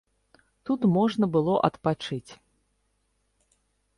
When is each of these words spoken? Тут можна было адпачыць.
Тут 0.67 0.87
можна 0.97 1.25
было 1.35 1.53
адпачыць. 1.69 2.31